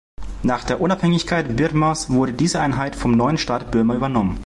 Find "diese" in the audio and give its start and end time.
2.33-2.59